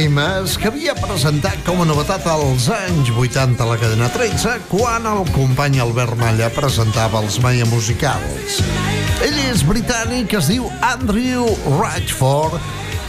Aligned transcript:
temes 0.00 0.54
que 0.56 0.70
havia 0.70 0.94
presentat 0.96 1.58
com 1.66 1.82
a 1.82 1.84
novetat 1.84 2.24
als 2.32 2.70
anys 2.72 3.10
80 3.12 3.60
a 3.60 3.66
la 3.68 3.74
cadena 3.76 4.06
13 4.08 4.54
quan 4.70 5.04
el 5.04 5.26
company 5.34 5.76
Albert 5.82 6.16
Malla 6.16 6.46
presentava 6.54 7.20
els 7.20 7.36
Maia 7.44 7.66
Musicals. 7.68 8.62
Ell 9.26 9.36
és 9.42 9.60
britànic, 9.68 10.32
es 10.38 10.48
diu 10.48 10.70
Andrew 10.88 11.50
Ratchford 11.74 12.56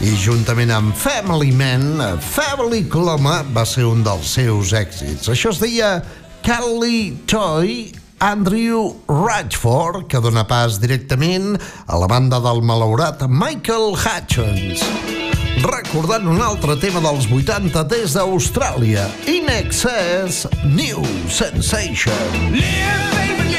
i 0.04 0.12
juntament 0.20 0.74
amb 0.74 0.92
Family 0.92 1.54
Man, 1.56 2.02
Family 2.26 2.82
Coloma 2.92 3.38
va 3.56 3.64
ser 3.64 3.86
un 3.88 4.04
dels 4.04 4.34
seus 4.36 4.74
èxits. 4.76 5.30
Això 5.32 5.54
es 5.54 5.62
deia 5.62 5.94
Kelly 6.44 7.22
Toy 7.30 7.88
Andrew 8.20 8.98
Ratchford, 9.08 10.10
que 10.12 10.20
dona 10.20 10.44
pas 10.44 10.76
directament 10.82 11.56
a 11.88 12.04
la 12.04 12.10
banda 12.10 12.42
del 12.44 12.60
malaurat 12.60 13.24
Michael 13.30 13.96
Hutchins 13.96 14.84
recordant 15.62 16.26
un 16.26 16.40
altre 16.42 16.74
tema 16.80 17.00
dels 17.04 17.28
80 17.30 17.84
des 17.90 18.14
d'Austràlia, 18.16 19.04
In 19.30 19.50
Excess, 19.52 20.46
New 20.64 21.04
Sensation. 21.28 22.14
Live, 22.50 23.12
baby, 23.14 23.51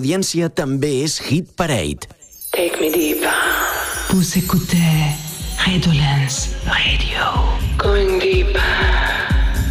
audiència 0.00 0.48
també 0.48 1.02
és 1.04 1.18
Hit 1.28 1.52
Parade. 1.60 2.08
Take 2.52 2.80
me 2.80 2.90
deep. 2.90 3.24
Vous 4.10 4.36
écoutez 4.36 5.12
Redolence 5.66 6.56
Radio. 6.64 7.28
Going 7.76 8.18
deep. 8.18 8.56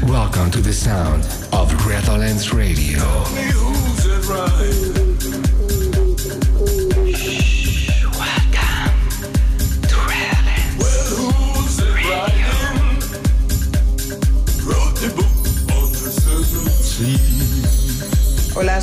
Welcome 0.08 0.52
to 0.52 0.62
the 0.62 0.74
sound 0.74 1.26
of 1.52 1.74
Redolence 1.86 2.54
Radio. 2.54 3.59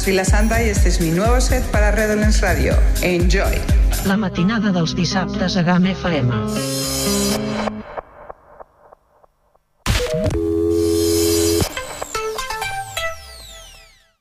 Hola, 0.06 0.12
soy 0.12 0.14
La 0.14 0.24
Santa 0.24 0.62
y 0.62 0.68
este 0.68 0.88
es 0.88 1.00
mi 1.00 1.10
nuevo 1.10 1.40
set 1.40 1.64
para 1.72 1.90
Redolence 1.90 2.40
Radio. 2.40 2.74
Enjoy. 3.02 3.58
La 4.04 4.16
matinada 4.16 4.70
dels 4.70 4.94
dissabtes 4.94 5.56
a 5.56 5.62
GAM 5.64 5.86
FM. 5.86 6.30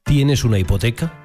¿Tienes 0.06 0.44
una 0.44 0.58
hipoteca? 0.58 1.25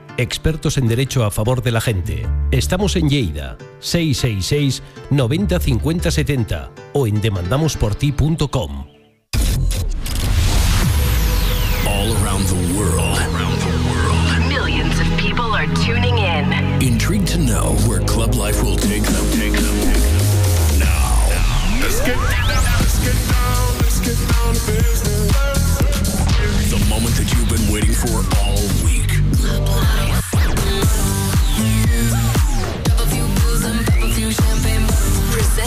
Expertos 0.17 0.77
en 0.77 0.87
derecho 0.87 1.23
a 1.23 1.31
favor 1.31 1.63
de 1.63 1.71
la 1.71 1.81
gente. 1.81 2.27
Estamos 2.51 2.95
en 2.95 3.09
Lleida, 3.09 3.57
666 3.79 4.83
90 5.09 5.59
50 5.59 6.11
70 6.11 6.71
o 6.93 7.07
en 7.07 7.21
demandamosporti.com. 7.21 8.85
All 11.87 12.13
around 12.23 12.45
the 12.47 12.55
world. 12.77 13.17
Millions 14.49 14.99
of 14.99 15.07
people 15.17 15.53
are 15.55 15.67
tuning 15.85 16.17
in. 16.17 16.53
Intrigued 16.81 17.27
to 17.29 17.37
know 17.37 17.75
where 17.87 18.01
Club 18.01 18.35
Life 18.35 18.61
will 18.63 18.77
take 18.77 19.03
them. 19.03 19.25
Take 19.31 19.53
them. 19.53 19.75
Now, 20.77 21.29
let's 21.81 22.01
get 22.01 22.15
down. 22.15 22.47
Let's 22.79 22.99
get 22.99 23.15
down. 23.29 23.77
Let's 23.79 23.99
get 23.99 24.17
down 24.29 24.53
to 24.53 24.61
business. 24.71 25.31
The 26.69 26.79
moment 26.89 27.15
that 27.15 27.31
you've 27.33 27.49
been 27.49 27.71
waiting 27.71 27.93
for 27.93 28.23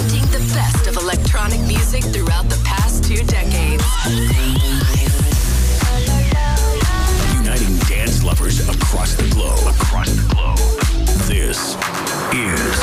Presenting 0.04 0.30
the 0.32 0.54
best 0.54 0.86
of 0.86 0.96
electronic 0.98 1.60
music 1.62 2.04
throughout 2.04 2.46
the 2.50 2.60
past 2.62 3.04
two 3.04 3.24
decades. 3.24 3.82
Uniting 7.38 7.78
dance 7.88 8.22
lovers 8.22 8.60
across 8.68 9.14
the 9.14 9.26
globe. 9.30 9.66
Across 9.80 10.10
the 10.10 10.34
globe. 10.34 10.58
This 11.26 11.76
is 12.34 12.76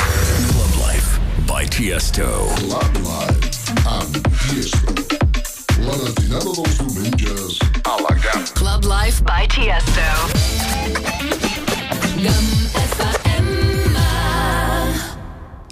Club 0.50 0.74
Life 0.80 1.20
by 1.46 1.64
Tiesto. 1.66 2.48
Club 2.56 2.96
Life 3.06 3.70
amb 3.86 4.16
Tiesto. 4.48 4.90
La 5.78 5.96
matinada 5.96 6.50
dels 6.50 6.76
diumenges 6.76 7.58
a 7.84 8.02
la 8.02 8.14
GAM. 8.18 8.44
Club 8.54 8.84
Life 8.84 9.22
by 9.22 9.46
Tiesto. 9.46 10.31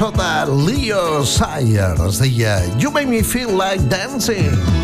De 0.00 0.46
Leo 0.66 1.26
Sayer. 1.26 1.94
Es 2.08 2.18
deia 2.18 2.64
You 2.78 2.90
Make 2.90 3.06
Me 3.06 3.22
Feel 3.22 3.54
Like 3.54 3.86
Dancing. 3.90 4.79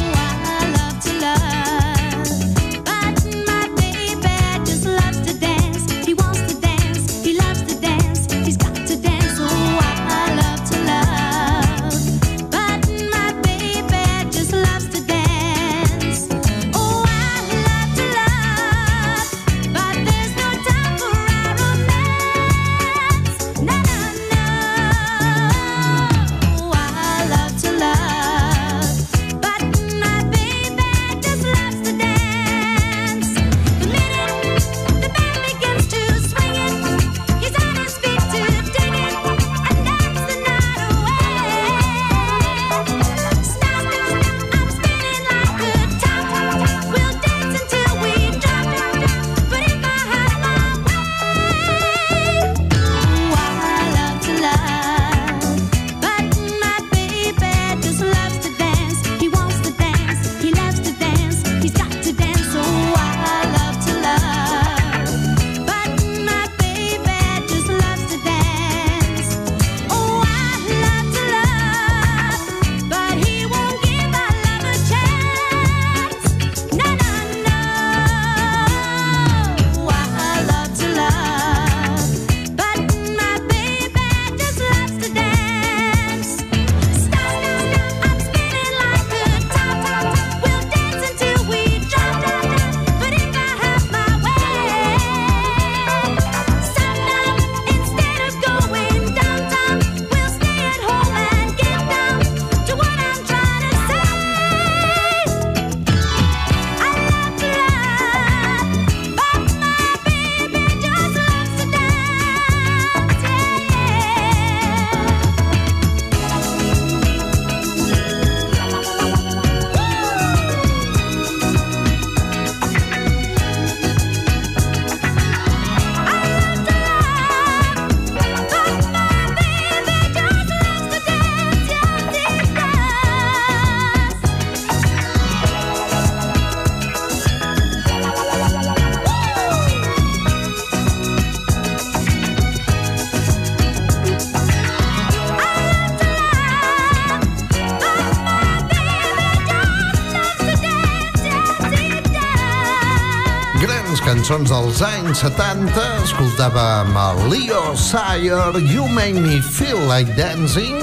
Cançons 154.36 154.50
dels 154.52 154.80
anys 154.84 155.20
70 155.22 155.84
escoltàvem 156.04 156.96
a 156.98 157.04
Leo 157.30 157.70
Sayer 157.80 158.58
You 158.68 158.84
Make 158.92 159.16
Me 159.22 159.38
Feel 159.40 159.80
Like 159.88 160.12
Dancing 160.12 160.76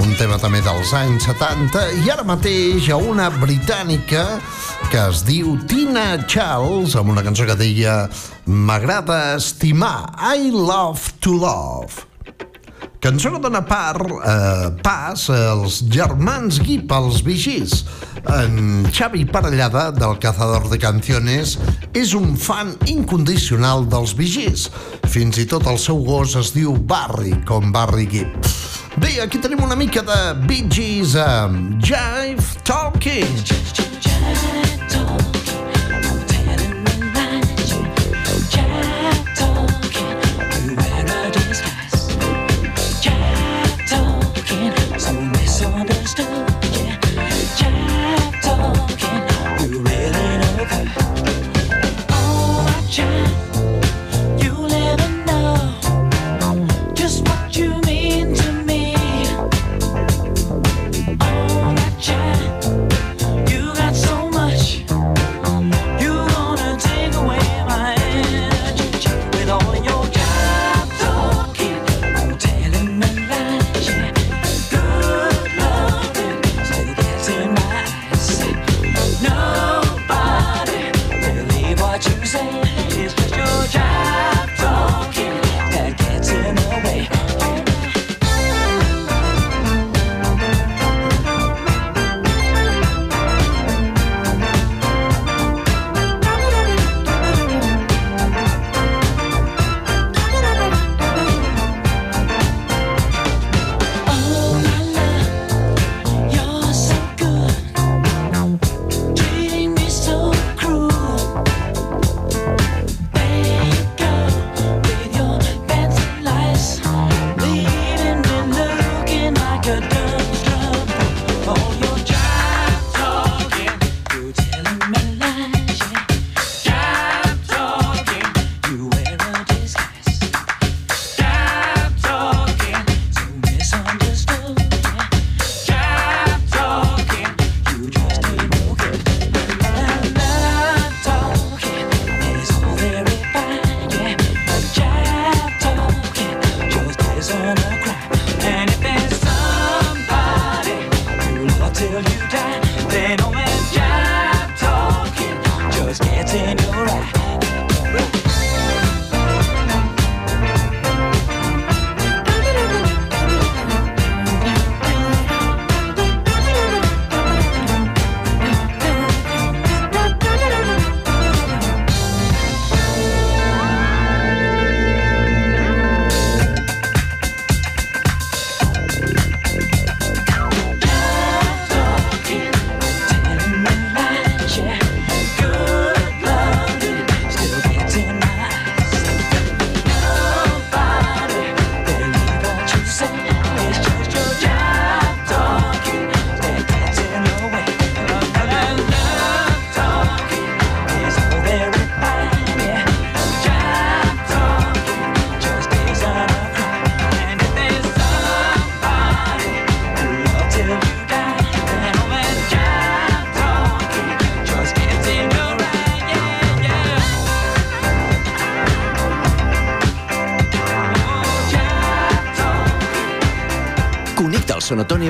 un 0.00 0.14
tema 0.16 0.38
també 0.40 0.62
dels 0.64 0.94
anys 0.96 1.26
70 1.28 1.84
i 2.06 2.08
ara 2.14 2.24
mateix 2.24 2.88
a 2.88 2.96
una 2.96 3.28
britànica 3.36 4.24
que 4.88 5.02
es 5.10 5.26
diu 5.28 5.58
Tina 5.68 6.22
Charles 6.24 6.96
amb 6.96 7.12
una 7.12 7.26
cançó 7.26 7.44
que 7.44 7.58
deia 7.60 8.06
M'agrada 8.48 9.36
estimar 9.36 10.14
I 10.16 10.48
love 10.54 11.18
to 11.20 11.36
love 11.36 12.06
Cançó 13.06 13.30
que 13.30 13.38
dona 13.38 13.60
part, 13.62 14.02
eh, 14.02 14.70
pas 14.82 15.28
als 15.30 15.82
germans 15.92 16.56
Guip, 16.58 16.90
els 16.90 17.20
vigís. 17.22 17.84
En 18.26 18.88
Xavi 18.90 19.24
Parellada, 19.30 19.92
del 19.92 20.18
Cazador 20.18 20.66
de 20.68 20.78
Canciones, 20.82 21.58
és 21.96 22.12
un 22.12 22.34
fan 22.36 22.74
incondicional 22.92 23.86
dels 23.88 24.12
vigís. 24.18 24.66
Fins 25.08 25.40
i 25.40 25.46
tot 25.48 25.64
el 25.70 25.78
seu 25.80 26.02
gos 26.04 26.34
es 26.36 26.52
diu 26.52 26.76
Barry, 26.76 27.32
com 27.48 27.72
Barry 27.72 28.04
Gibb. 28.12 28.50
Bé, 29.00 29.16
aquí 29.24 29.40
tenim 29.40 29.64
una 29.64 29.76
mica 29.76 30.04
de 30.04 30.18
Bee 30.44 30.68
Gees 30.68 31.16
amb 31.20 31.80
Jive 31.80 32.60
Talking. 32.68 33.55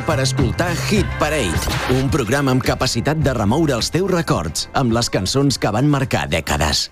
per 0.07 0.21
escoltar 0.23 0.71
Hit 0.87 1.07
Parade, 1.19 1.59
un 1.99 2.07
programa 2.11 2.53
amb 2.55 2.63
capacitat 2.63 3.19
de 3.19 3.33
remoure 3.35 3.75
els 3.75 3.91
teus 3.91 4.11
records 4.13 4.69
amb 4.79 4.95
les 4.95 5.11
cançons 5.11 5.59
que 5.59 5.73
van 5.75 5.91
marcar 5.91 6.29
dècades. 6.31 6.87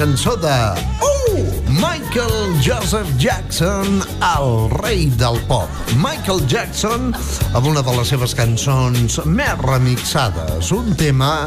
cançó 0.00 0.34
de... 0.36 0.56
Uh! 1.04 1.44
Michael 1.68 2.56
Joseph 2.64 3.06
Jackson, 3.18 4.02
el 4.24 4.70
rei 4.80 5.10
del 5.20 5.38
pop. 5.46 5.68
Michael 5.96 6.40
Jackson, 6.48 7.12
amb 7.52 7.66
una 7.68 7.82
de 7.84 7.92
les 7.98 8.08
seves 8.08 8.32
cançons 8.34 9.18
més 9.28 9.60
remixades, 9.60 10.72
un 10.72 10.96
tema 10.96 11.44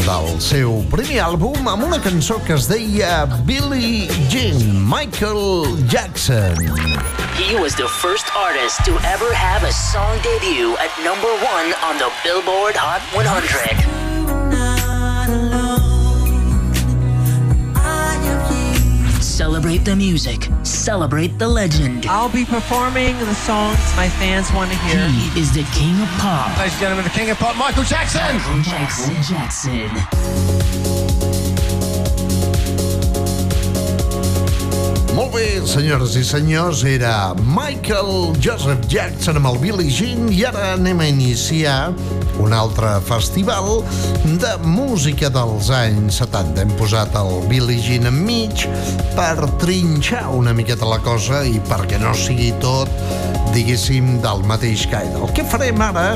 del 0.00 0.32
seu 0.40 0.80
primer 0.88 1.20
àlbum 1.26 1.68
amb 1.68 1.90
una 1.90 2.00
cançó 2.00 2.40
que 2.48 2.56
es 2.56 2.70
deia 2.72 3.26
Billy 3.44 4.08
Jean, 4.32 4.64
Michael 4.80 5.68
Jackson. 5.92 6.56
He 7.36 7.52
was 7.60 7.76
the 7.76 7.88
first 8.00 8.32
artist 8.32 8.80
to 8.88 8.96
ever 9.04 9.28
have 9.36 9.68
a 9.68 9.72
song 9.76 10.16
debut 10.24 10.72
at 10.80 10.92
number 11.04 11.32
one 11.44 11.76
on 11.84 12.00
the 12.00 12.08
Billboard 12.24 12.80
Hot 12.80 13.04
100. 13.12 13.99
Celebrate 19.80 19.92
the 19.92 19.96
music. 19.96 20.48
Celebrate 20.62 21.38
the 21.38 21.48
legend. 21.48 22.04
I'll 22.06 22.28
be 22.28 22.44
performing 22.44 23.18
the 23.18 23.34
songs 23.34 23.78
my 23.96 24.10
fans 24.10 24.52
want 24.52 24.70
to 24.70 24.76
hear. 24.78 25.08
He 25.08 25.40
is 25.40 25.54
the 25.54 25.62
king 25.72 25.98
of 26.02 26.08
pop. 26.18 26.54
Ladies 26.58 26.72
and 26.74 26.80
gentlemen, 26.80 27.04
the 27.04 27.10
king 27.10 27.30
of 27.30 27.38
pop, 27.38 27.56
Michael 27.56 27.84
Jackson. 27.84 28.20
Michael 28.20 28.62
Jackson 28.62 29.14
Jackson. 29.22 30.89
Bé, 35.30 35.60
senyores 35.62 36.16
i 36.18 36.24
senyors, 36.26 36.80
era 36.82 37.34
Michael 37.46 38.32
Joseph 38.42 38.82
Jackson 38.90 39.38
amb 39.38 39.46
el 39.52 39.58
Billie 39.62 39.92
Jean 39.94 40.26
i 40.34 40.40
ara 40.48 40.72
anem 40.74 40.98
a 40.98 41.06
iniciar 41.06 41.92
un 42.42 42.54
altre 42.56 42.96
festival 43.06 43.84
de 44.24 44.50
música 44.66 45.30
dels 45.30 45.70
anys 45.70 46.18
70. 46.18 46.64
Hem 46.64 46.74
posat 46.80 47.14
el 47.20 47.30
Billie 47.46 47.78
Jean 47.84 48.10
enmig 48.10 48.66
per 49.14 49.36
trinxar 49.62 50.26
una 50.34 50.56
miqueta 50.56 50.88
la 50.90 50.98
cosa 51.04 51.44
i 51.46 51.62
perquè 51.70 52.02
no 52.02 52.10
sigui 52.18 52.50
tot, 52.64 52.90
diguéssim, 53.54 54.16
del 54.24 54.42
mateix 54.50 54.88
caire. 54.90 55.14
El 55.14 55.30
que 55.36 55.46
farem 55.46 55.78
ara 55.92 56.08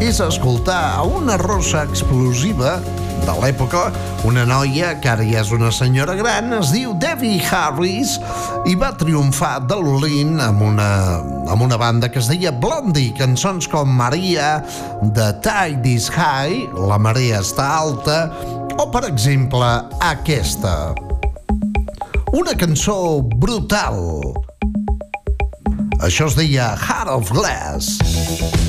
és 0.00 0.24
escoltar 0.24 1.04
una 1.04 1.36
rossa 1.42 1.84
explosiva 1.84 2.78
de 3.22 3.34
l'època, 3.38 3.86
una 4.28 4.44
noia 4.48 4.94
que 5.00 5.10
ara 5.12 5.24
ja 5.26 5.40
és 5.44 5.52
una 5.54 5.70
senyora 5.72 6.16
gran, 6.18 6.52
es 6.58 6.72
diu 6.74 6.92
Debbie 7.00 7.38
Harris 7.46 8.16
i 8.68 8.74
va 8.80 8.90
triomfar 8.98 9.60
de 9.68 9.78
l'Olin 9.78 10.40
amb 10.42 10.64
una, 10.66 10.88
amb 11.52 11.64
una 11.66 11.78
banda 11.80 12.10
que 12.12 12.20
es 12.22 12.28
deia 12.32 12.52
Blondie, 12.52 13.14
cançons 13.18 13.70
com 13.70 13.94
Maria, 14.00 14.58
The 15.14 15.30
Tide 15.44 15.94
is 15.94 16.10
High, 16.12 16.74
La 16.90 16.98
marea 16.98 17.40
està 17.44 17.70
alta, 17.78 18.18
o 18.74 18.88
per 18.90 19.06
exemple 19.08 19.70
aquesta. 20.02 20.92
Una 22.34 22.56
cançó 22.58 23.22
brutal. 23.38 24.02
Això 26.02 26.26
es 26.26 26.34
deia 26.36 26.74
Heart 26.74 27.14
of 27.14 27.30
Glass. 27.30 28.63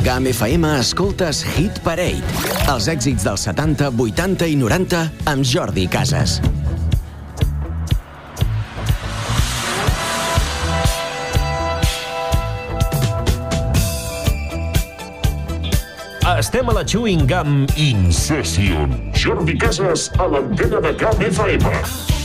A 0.00 0.02
GAM 0.02 0.26
FM 0.26 0.64
escoltes 0.78 1.42
Hit 1.56 1.80
Parade, 1.84 2.24
els 2.72 2.86
èxits 2.88 3.24
dels 3.26 3.42
70, 3.44 3.90
80 4.00 4.46
i 4.48 4.54
90 4.56 5.00
amb 5.28 5.44
Jordi 5.44 5.84
Casas. 5.90 6.38
Estem 16.38 16.70
a 16.70 16.78
la 16.78 16.86
Chewing 16.86 17.26
Gum 17.28 17.66
In 17.76 18.08
Session. 18.12 18.96
Jordi 19.12 19.58
Casas 19.60 20.08
a 20.16 20.30
l'antena 20.30 20.80
de 20.80 20.96
Camp 20.96 21.20
FM. 21.28 22.19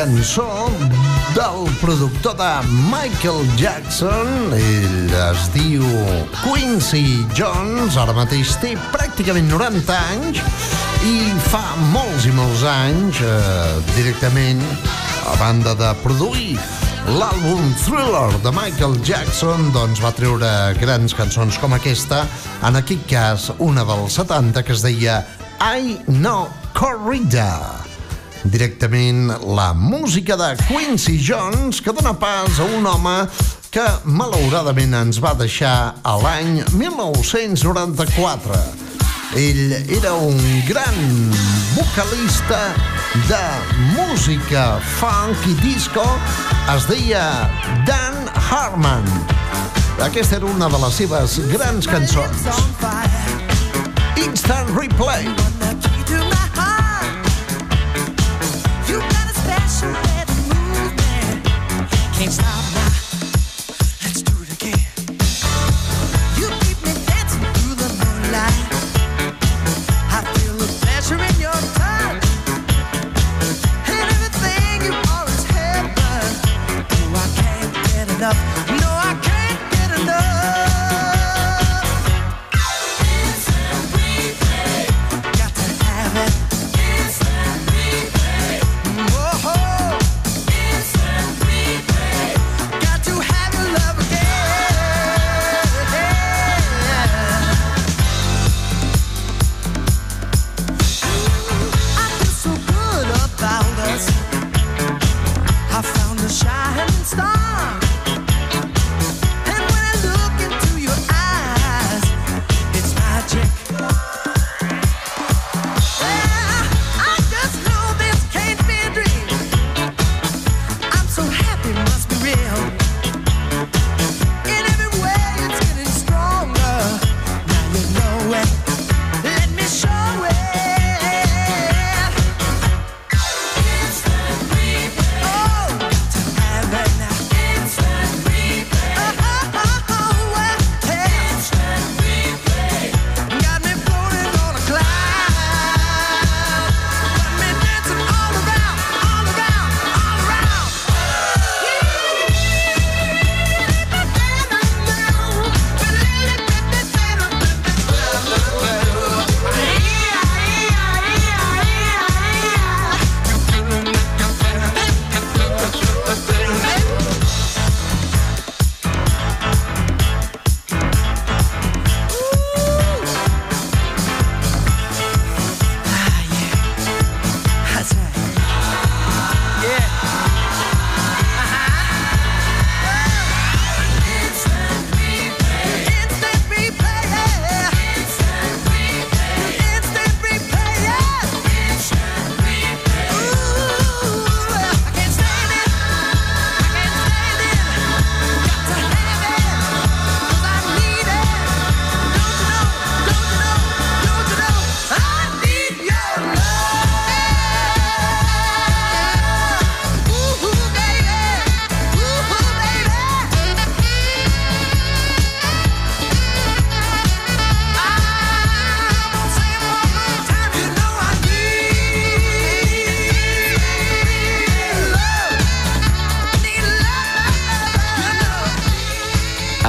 Cançó 0.00 0.70
del 1.34 1.74
productor 1.80 2.34
de 2.36 2.66
Michael 2.88 3.44
Jackson. 3.58 4.28
Ell 4.56 5.10
es 5.12 5.42
diu 5.52 5.84
Quincy 6.40 7.26
Jones, 7.36 7.98
ara 8.00 8.14
mateix 8.16 8.54
té 8.62 8.70
pràcticament 8.94 9.50
90 9.52 9.98
anys 10.14 10.40
i 11.04 11.12
fa 11.50 11.60
molts 11.90 12.24
i 12.24 12.32
molts 12.32 12.64
anys, 12.64 13.20
eh, 13.20 13.74
directament, 13.98 14.64
a 15.28 15.36
banda 15.42 15.76
de 15.76 15.92
produir 16.00 16.56
l'àlbum 17.10 17.68
Thriller 17.84 18.40
de 18.40 18.54
Michael 18.56 18.96
Jackson, 19.04 19.68
doncs 19.76 20.00
va 20.00 20.14
treure 20.16 20.54
grans 20.80 21.12
cançons 21.12 21.60
com 21.60 21.76
aquesta, 21.76 22.24
en 22.64 22.80
aquest 22.80 23.04
cas 23.10 23.50
una 23.58 23.84
dels 23.84 24.16
70 24.16 24.64
que 24.64 24.76
es 24.78 24.86
deia 24.86 25.20
I 25.60 26.00
Know 26.08 26.48
Corrida 26.72 27.89
directament 28.44 29.30
la 29.54 29.72
música 29.74 30.36
de 30.36 30.56
Quincy 30.66 31.18
Jones 31.20 31.80
que 31.80 31.92
dona 31.92 32.12
pas 32.18 32.58
a 32.60 32.64
un 32.76 32.86
home 32.86 33.26
que 33.70 33.84
malauradament 34.04 34.94
ens 34.98 35.20
va 35.22 35.34
deixar 35.38 35.94
a 36.02 36.16
l'any 36.18 36.62
1994. 36.74 38.60
Ell 39.38 39.74
era 39.94 40.14
un 40.14 40.40
gran 40.66 40.96
vocalista 41.76 42.74
de 43.28 43.42
música 43.94 44.80
funk 44.98 45.46
i 45.46 45.54
disco, 45.62 46.06
es 46.74 46.88
deia 46.90 47.22
Dan 47.86 48.26
Harmon. 48.48 49.06
Aquesta 50.02 50.40
era 50.40 50.50
una 50.50 50.68
de 50.72 50.82
les 50.82 50.98
seves 51.02 51.38
grans 51.52 51.86
cançons. 51.86 52.48
Instant 54.26 54.74
Replay. 54.74 55.28
Can't 62.18 62.32
stop 62.32 62.69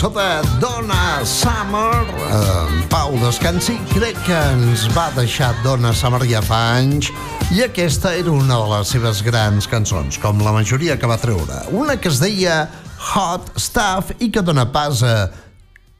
sota 0.00 0.40
Donna 0.60 1.20
Summer. 1.24 2.06
En 2.32 2.88
Pau 2.88 3.12
Descansi 3.20 3.74
crec 3.90 4.16
que 4.24 4.38
ens 4.54 4.86
va 4.96 5.10
deixar 5.12 5.50
Donna 5.60 5.92
Summer 5.92 6.22
ja 6.24 6.40
fa 6.40 6.56
anys 6.78 7.10
i 7.52 7.60
aquesta 7.66 8.14
era 8.16 8.32
una 8.32 8.56
de 8.62 8.70
les 8.70 8.94
seves 8.94 9.20
grans 9.26 9.68
cançons, 9.68 10.16
com 10.22 10.40
la 10.40 10.54
majoria 10.56 10.96
que 10.96 11.10
va 11.10 11.20
treure. 11.20 11.60
Una 11.76 11.98
que 12.00 12.08
es 12.08 12.16
deia 12.22 12.62
Hot 13.10 13.52
Stuff 13.60 14.14
i 14.24 14.30
que 14.32 14.40
dona 14.40 14.64
pas 14.72 15.04
a 15.04 15.28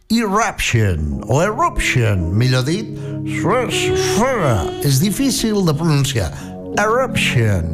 Eruption, 0.08 1.20
o 1.28 1.42
Eruption, 1.44 2.24
millor 2.32 2.64
dit, 2.64 2.96
és 4.80 5.04
difícil 5.04 5.60
de 5.68 5.76
pronunciar, 5.76 6.32
Eruption, 6.80 7.68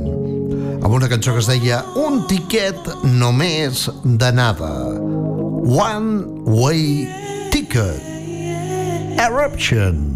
amb 0.82 0.90
una 0.90 1.06
cançó 1.06 1.38
que 1.38 1.46
es 1.46 1.54
deia 1.54 1.84
Un 1.94 2.24
tiquet 2.26 2.96
només 3.14 3.86
d'anada. 4.02 5.05
one 5.66 6.44
way 6.44 7.06
ticket. 7.50 8.00
Eruption. 9.18 10.15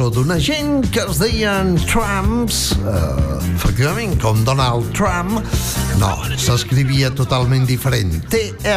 Cançó 0.00 0.14
d'una 0.16 0.38
gent 0.40 0.86
que 0.94 1.02
es 1.04 1.18
deien 1.20 1.74
Trumps, 1.84 2.72
eh, 2.72 3.52
efectivament, 3.52 4.16
com 4.22 4.44
Donald 4.44 4.88
Trump. 4.96 5.44
No, 6.00 6.16
s'escrivia 6.40 7.10
totalment 7.12 7.66
diferent. 7.68 8.24
T-R-A-M-M-P-S, 8.32 8.72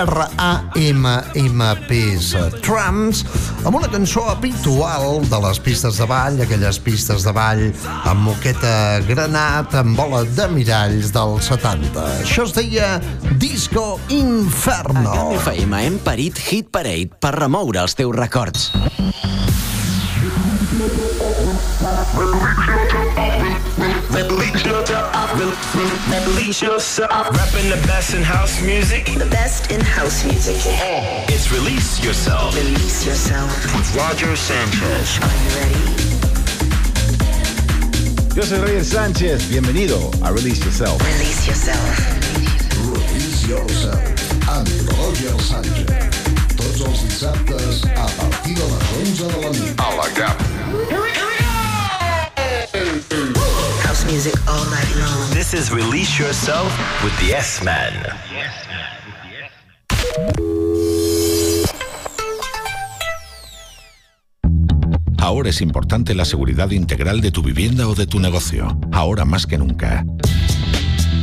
Trumps, 2.60 3.24
amb 3.64 3.76
una 3.80 3.88
cançó 3.88 4.30
habitual 4.34 5.24
de 5.32 5.40
les 5.48 5.60
pistes 5.64 5.98
de 6.02 6.06
ball, 6.12 6.42
aquelles 6.44 6.80
pistes 6.84 7.24
de 7.24 7.32
ball 7.32 7.72
amb 8.04 8.20
moqueta 8.28 9.00
granat, 9.08 9.74
amb 9.80 9.96
bola 9.96 10.26
de 10.28 10.48
miralls 10.52 11.16
dels 11.16 11.48
70. 11.48 12.04
Això 12.20 12.44
es 12.50 12.52
deia 12.58 13.00
Disco 13.40 13.96
Inferno. 14.12 15.08
A 15.08 15.32
FM 15.40 15.86
hem 15.86 16.00
parit 16.04 16.36
Hit 16.50 16.68
Parade 16.68 17.16
per 17.16 17.32
remoure 17.40 17.80
els 17.80 17.96
teus 17.96 18.12
records. 18.12 18.74
Release 26.28 26.62
yourself. 26.62 27.10
Rapping 27.12 27.70
the 27.70 27.82
best 27.88 28.14
in 28.14 28.22
house 28.22 28.62
music. 28.62 29.06
The 29.18 29.26
best 29.26 29.72
in 29.72 29.82
house 29.82 30.24
music. 30.24 30.58
Uh-huh. 30.58 31.26
It's 31.30 31.52
Release 31.52 32.04
Yourself. 32.04 32.56
Release 32.56 33.06
Yourself. 33.06 33.50
With 33.76 33.96
Roger 33.96 34.36
Sanchez. 34.36 35.18
Are 35.24 35.38
you 35.42 35.50
ready? 35.58 35.82
Yo 38.36 38.44
soy 38.44 38.60
Roger 38.60 38.84
Sánchez, 38.84 39.48
bienvenido 39.50 40.12
a 40.22 40.32
Release 40.32 40.64
Yourself. 40.64 41.02
Release 41.02 41.48
Yourself. 41.48 42.00
Release 42.94 43.48
Yourself 43.48 44.14
amb 44.50 44.68
Roger 44.98 45.34
Sánchez. 45.42 45.86
Tots 46.58 46.82
els 46.82 47.04
dissabtes 47.08 47.84
a 47.96 48.08
partir 48.22 48.54
de 48.56 48.64
les 48.64 48.84
11 49.02 49.28
de 49.28 49.42
la 49.42 49.50
nit. 49.50 49.80
A 49.80 49.90
la 49.96 50.10
GAP. 50.14 51.13
Music 54.06 54.34
all 54.50 54.66
night 54.66 54.96
long. 54.98 55.30
This 55.32 55.54
is 55.54 55.72
Release 55.72 56.20
Yourself 56.20 56.70
with 57.04 57.18
the 57.20 57.36
S-Man. 57.36 57.94
Ahora 65.20 65.50
es 65.50 65.62
importante 65.62 66.16
la 66.16 66.26
seguridad 66.26 66.70
integral 66.72 67.22
de 67.22 67.32
tu 67.32 67.42
vivienda 67.44 67.88
o 67.88 67.96
de 67.96 68.06
tu 68.06 68.20
negocio. 68.20 68.78
Ahora 68.92 69.24
más 69.24 69.48
que 69.48 69.58
nunca. 69.58 70.04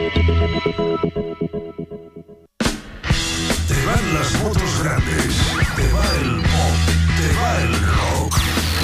Te 0.00 0.06
van 3.84 4.14
las 4.14 4.32
motos 4.42 4.82
grandes, 4.82 5.36
te 5.76 5.92
va 5.92 6.04
el 6.22 6.40
pop, 6.40 6.76
te 7.18 7.28
va 7.36 7.50
el 7.60 7.72
rock. 7.84 8.32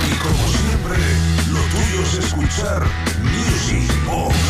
Y 0.04 0.14
como 0.18 0.46
siempre, 0.48 0.98
lo 1.52 1.60
tuyo 1.70 2.02
es 2.02 2.14
escuchar 2.18 2.82
Music 3.22 3.90
Box. 4.04 4.45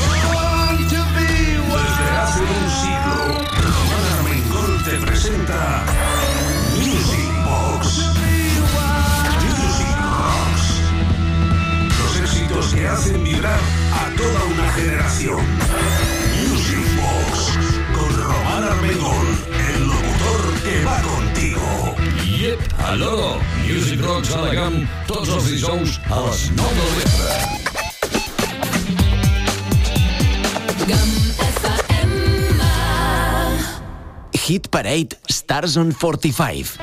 Parade 34.77 35.17
Stars 35.27 35.79
on 35.79 35.91
45. 35.91 36.77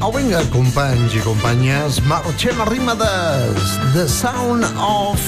Au, 0.00 0.10
vinga, 0.10 0.40
companys 0.50 1.14
i 1.14 1.22
companyes, 1.22 2.00
marxem 2.10 2.58
a 2.58 2.66
rima 2.66 2.96
de 2.98 3.12
The 3.94 4.08
Sound 4.10 4.66
of 4.82 5.22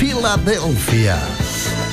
Philadelphia 0.00 1.14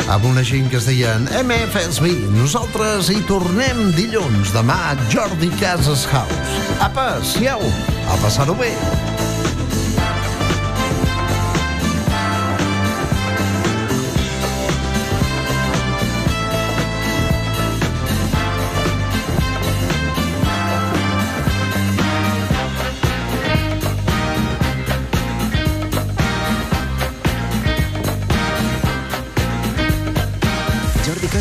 amb 0.09 0.25
una 0.25 0.41
gent 0.41 0.65
que 0.73 0.81
es 0.81 0.89
deien 0.89 1.29
MFSB. 1.29 2.09
Nosaltres 2.33 3.13
hi 3.13 3.21
tornem 3.29 3.91
dilluns. 3.93 4.49
Demà, 4.57 4.97
Jordi 5.13 5.53
Casas 5.61 6.07
House. 6.09 6.59
Apa, 6.81 7.19
siau, 7.21 7.61
a 8.09 8.17
passar-ho 8.25 8.57
bé. 8.57 8.73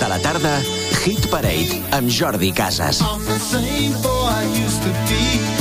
De 0.00 0.08
la 0.08 0.18
tarda, 0.18 0.62
Hit 1.04 1.28
Parade 1.28 1.82
amb 1.92 2.08
Jordi 2.08 2.52
Casas. 2.52 3.00
I'm 3.00 3.24
the 3.26 3.38
same 3.38 3.92
boy 4.00 4.28
I 4.28 4.44
used 4.64 4.82
to 4.82 4.90
be. 5.06 5.59